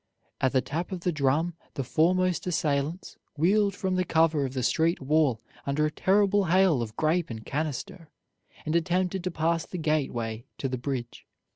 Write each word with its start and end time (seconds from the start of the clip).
At 0.39 0.53
the 0.53 0.61
tap 0.61 0.91
of 0.91 1.01
the 1.01 1.11
drum 1.11 1.53
the 1.75 1.83
foremost 1.83 2.47
assailants 2.47 3.17
wheeled 3.37 3.75
from 3.75 3.93
the 3.97 4.03
cover 4.03 4.45
of 4.45 4.55
the 4.55 4.63
street 4.63 4.99
wall 4.99 5.39
under 5.67 5.85
a 5.85 5.91
terrible 5.91 6.45
hail 6.45 6.81
of 6.81 6.95
grape 6.95 7.29
and 7.29 7.45
canister, 7.45 8.09
and 8.65 8.75
attempted 8.75 9.23
to 9.23 9.29
pass 9.29 9.63
the 9.67 9.77
gateway 9.77 10.45
to 10.57 10.67
the 10.67 10.79
bridge. 10.79 11.27